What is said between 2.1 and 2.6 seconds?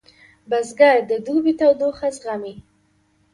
زغمي